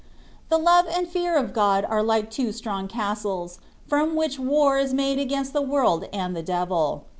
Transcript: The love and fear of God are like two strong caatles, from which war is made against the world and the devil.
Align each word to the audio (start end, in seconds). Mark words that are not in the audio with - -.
The 0.49 0.57
love 0.57 0.87
and 0.91 1.07
fear 1.07 1.35
of 1.37 1.53
God 1.53 1.85
are 1.85 2.01
like 2.01 2.31
two 2.31 2.51
strong 2.53 2.87
caatles, 2.87 3.59
from 3.87 4.15
which 4.15 4.39
war 4.39 4.79
is 4.79 4.95
made 4.95 5.19
against 5.19 5.53
the 5.53 5.61
world 5.61 6.09
and 6.11 6.35
the 6.35 6.41
devil. 6.41 7.05